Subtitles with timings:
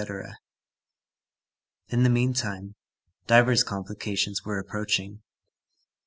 [1.89, 2.73] In the meantime,
[3.27, 5.21] divers complications were approaching.